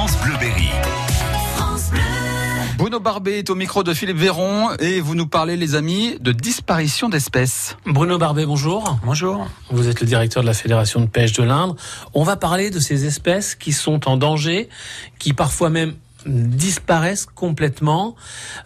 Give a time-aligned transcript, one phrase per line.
[0.00, 0.70] France Bleu Berry.
[2.78, 6.32] Bruno Barbet est au micro de Philippe Véron et vous nous parlez, les amis, de
[6.32, 7.76] disparition d'espèces.
[7.84, 8.98] Bruno Barbet, bonjour.
[9.04, 9.46] Bonjour.
[9.70, 11.76] Vous êtes le directeur de la Fédération de pêche de l'Indre.
[12.14, 14.70] On va parler de ces espèces qui sont en danger,
[15.18, 15.92] qui parfois même
[16.26, 18.14] disparaissent complètement.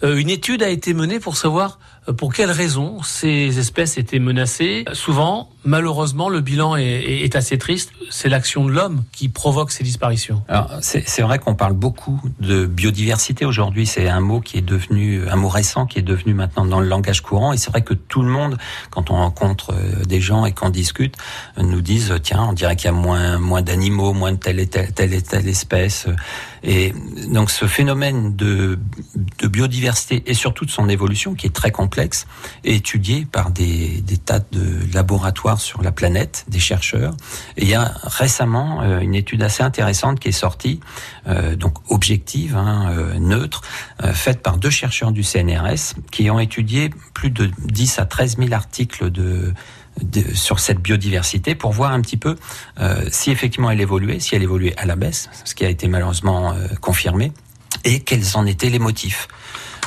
[0.03, 1.79] Euh, une étude a été menée pour savoir
[2.09, 4.84] euh, pour quelles raisons ces espèces étaient menacées.
[4.93, 7.90] Souvent, malheureusement, le bilan est, assez triste.
[8.11, 10.43] C'est l'action de l'homme qui provoque ces disparitions.
[10.80, 13.86] C'est vrai qu'on parle beaucoup de biodiversité aujourd'hui.
[13.86, 16.86] C'est un mot qui est devenu, un mot récent qui est devenu maintenant dans le
[16.86, 17.53] langage courant.
[17.53, 18.59] Et c'est vrai que tout le monde,
[18.90, 21.17] quand on rencontre euh, des gens et qu'on discute,
[21.59, 24.67] nous disent, tiens, on dirait qu'il y a moins, moins d'animaux, moins de telle et
[24.67, 26.07] telle, espèce.
[27.50, 28.79] Ce phénomène de,
[29.44, 32.27] biodiversité et surtout de son évolution qui est très complexe, complexe
[32.64, 37.14] étudié par des, tas de laboratoires sur la planète, des chercheurs.
[37.58, 40.80] Et il y a récemment euh, une étude assez intéressante qui est sortie,
[41.27, 43.61] euh, donc objective, hein, euh, neutre,
[44.14, 48.53] faite par deux chercheurs du CNRS qui ont étudié plus de 10 à 13 000
[48.53, 49.53] articles de,
[50.03, 52.37] de, sur cette biodiversité pour voir un petit peu
[52.81, 55.89] euh, si effectivement elle évoluait, si elle évoluait à la baisse, ce qui a été
[55.89, 57.33] malheureusement euh, confirmé,
[57.84, 59.28] et quels en étaient les motifs.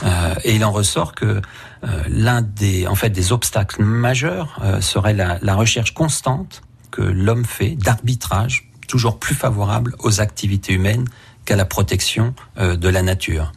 [0.04, 4.82] Euh, et il en ressort que euh, l'un des, en fait, des obstacles majeurs euh,
[4.82, 11.06] serait la, la, recherche constante que l'homme fait d'arbitrage toujours plus favorable aux activités humaines
[11.46, 13.52] qu'à la protection de la nature.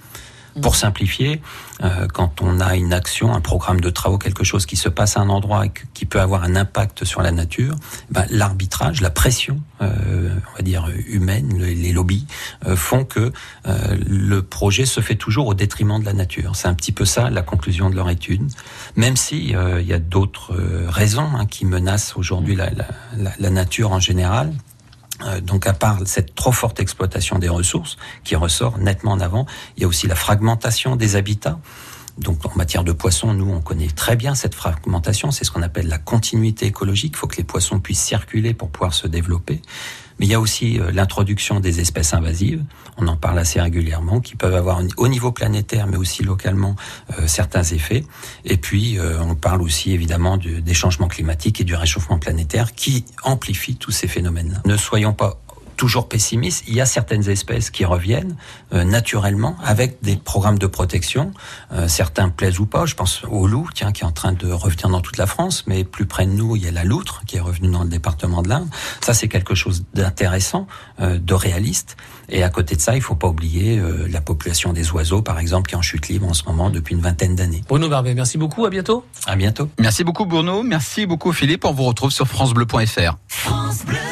[0.62, 1.41] Pour simplifier,
[1.83, 5.17] euh, quand on a une action, un programme de travaux, quelque chose qui se passe
[5.17, 7.77] à un endroit et qui peut avoir un impact sur la nature,
[8.11, 12.27] ben, l'arbitrage, la pression, euh, on va dire humaine, les lobbies
[12.67, 13.33] euh, font que
[13.67, 16.56] euh, le projet se fait toujours au détriment de la nature.
[16.56, 18.43] C'est un petit peu ça la conclusion de leur étude,
[18.97, 20.55] même si euh, il y a d'autres
[20.89, 24.53] raisons hein, qui menacent aujourd'hui la, la, la nature en général.
[25.23, 29.47] Euh, donc à part cette trop forte exploitation des ressources qui ressort nettement en avant,
[29.77, 31.59] il y a aussi la fragmentation des habitats.
[32.19, 35.62] Donc en matière de poissons, nous on connaît très bien cette fragmentation, c'est ce qu'on
[35.62, 39.62] appelle la continuité écologique, il faut que les poissons puissent circuler pour pouvoir se développer.
[40.20, 42.62] Mais il y a aussi euh, l'introduction des espèces invasives,
[42.98, 46.76] on en parle assez régulièrement, qui peuvent avoir au niveau planétaire mais aussi localement
[47.19, 48.04] euh, certains effets.
[48.44, 53.06] Et puis euh, on parle aussi évidemment des changements climatiques et du réchauffement planétaire qui
[53.25, 54.60] amplifient tous ces phénomènes.
[54.66, 55.41] Ne soyons pas
[55.81, 56.65] toujours pessimiste.
[56.69, 58.37] Il y a certaines espèces qui reviennent
[58.75, 61.33] euh, naturellement avec des programmes de protection.
[61.73, 62.85] Euh, certains plaisent ou pas.
[62.85, 65.65] Je pense au loup, tiens, qui est en train de revenir dans toute la France,
[65.67, 67.89] mais plus près de nous, il y a la loutre qui est revenue dans le
[67.89, 68.69] département de l'Inde.
[69.01, 70.67] Ça, c'est quelque chose d'intéressant,
[71.01, 71.97] euh, de réaliste.
[72.29, 75.39] Et à côté de ça, il faut pas oublier euh, la population des oiseaux, par
[75.39, 77.65] exemple, qui est en chute libre en ce moment depuis une vingtaine d'années.
[77.67, 78.67] Bruno Barbet, merci beaucoup.
[78.67, 79.03] À bientôt.
[79.25, 79.71] À bientôt.
[79.79, 80.62] Merci beaucoup, Bruno.
[80.62, 81.65] Merci beaucoup, Philippe.
[81.65, 83.17] On vous retrouve sur FranceBleu.fr.
[83.29, 84.09] France Bleu.